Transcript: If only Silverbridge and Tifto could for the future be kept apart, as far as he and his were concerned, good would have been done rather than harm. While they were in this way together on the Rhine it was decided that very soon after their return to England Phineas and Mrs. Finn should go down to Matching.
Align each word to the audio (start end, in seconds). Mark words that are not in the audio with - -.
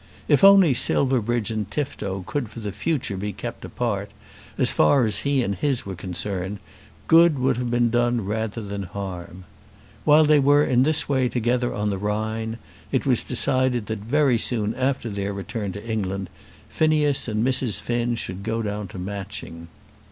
If 0.27 0.43
only 0.43 0.73
Silverbridge 0.73 1.51
and 1.51 1.69
Tifto 1.69 2.23
could 2.25 2.49
for 2.49 2.59
the 2.59 2.71
future 2.71 3.15
be 3.17 3.31
kept 3.33 3.63
apart, 3.63 4.09
as 4.57 4.71
far 4.71 5.05
as 5.05 5.19
he 5.19 5.43
and 5.43 5.53
his 5.53 5.85
were 5.85 5.93
concerned, 5.93 6.57
good 7.05 7.37
would 7.37 7.57
have 7.57 7.69
been 7.69 7.91
done 7.91 8.25
rather 8.25 8.63
than 8.63 8.81
harm. 8.81 9.43
While 10.03 10.25
they 10.25 10.39
were 10.39 10.63
in 10.65 10.81
this 10.81 11.07
way 11.07 11.29
together 11.29 11.71
on 11.75 11.91
the 11.91 11.99
Rhine 11.99 12.57
it 12.91 13.05
was 13.05 13.21
decided 13.21 13.85
that 13.85 13.99
very 13.99 14.39
soon 14.39 14.73
after 14.73 15.07
their 15.07 15.33
return 15.33 15.71
to 15.73 15.85
England 15.85 16.31
Phineas 16.67 17.27
and 17.27 17.45
Mrs. 17.45 17.79
Finn 17.79 18.15
should 18.15 18.41
go 18.41 18.63
down 18.63 18.87
to 18.87 18.97
Matching. 18.97 19.67